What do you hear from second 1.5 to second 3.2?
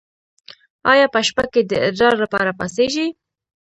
کې د ادرار لپاره پاڅیږئ؟